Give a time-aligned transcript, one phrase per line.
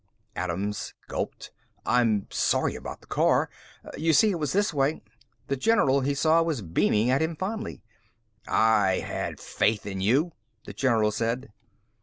[0.35, 1.51] Adams gulped.
[1.85, 3.51] "I'm sorry about the car.
[3.95, 5.03] You see, it was this way...."
[5.47, 7.83] The general, he saw, was beaming at him fondly.
[8.47, 10.31] "I had faith in you,"
[10.65, 11.51] the general said.